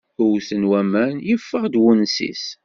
[0.23, 2.45] Wwten waman, yeffeɣ-d unsis.